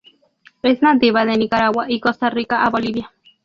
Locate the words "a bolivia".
2.63-3.11